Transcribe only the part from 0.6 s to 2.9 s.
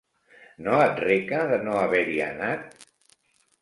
No et reca de no haver-hi anat?